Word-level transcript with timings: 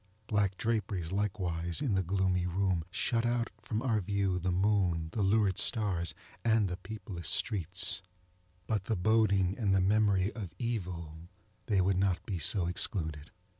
Black 0.25 0.57
draperies, 0.57 1.11
likewise, 1.11 1.79
in 1.79 1.93
the 1.93 2.01
gloomy 2.01 2.47
room, 2.47 2.83
shut 2.89 3.23
out 3.23 3.51
from 3.61 3.83
our 3.83 4.01
view 4.01 4.39
the 4.39 4.51
moon, 4.51 5.09
the 5.11 5.21
lurid 5.21 5.59
stars, 5.59 6.15
and 6.43 6.67
the 6.67 6.77
peopleless 6.77 7.29
streetsŌĆöbut 7.29 8.81
the 8.85 8.95
boding 8.95 9.55
and 9.59 9.75
the 9.75 9.79
memory 9.79 10.33
of 10.33 10.55
Evil, 10.57 11.29
they 11.67 11.81
would 11.81 11.99
not 11.99 12.25
be 12.25 12.39
so 12.39 12.65
excluded. 12.65 13.29